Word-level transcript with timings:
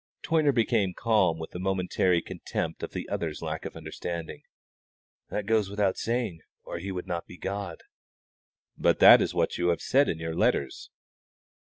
Toyner 0.23 0.51
became 0.51 0.95
calm 0.95 1.37
with 1.37 1.53
a 1.53 1.59
momentary 1.59 2.23
contempt 2.23 2.81
of 2.81 2.91
the 2.93 3.07
other's 3.07 3.43
lack 3.43 3.65
of 3.65 3.75
understanding. 3.77 4.41
"That 5.29 5.45
goes 5.45 5.69
without 5.69 5.95
saying, 5.95 6.41
or 6.63 6.79
He 6.79 6.91
would 6.91 7.05
not 7.05 7.27
be 7.27 7.37
God." 7.37 7.83
"But 8.75 8.97
that 8.97 9.21
is 9.21 9.35
what 9.35 9.59
you 9.59 9.67
have 9.67 9.79
said 9.83 10.09
in 10.09 10.17
your 10.17 10.33
letters." 10.33 10.89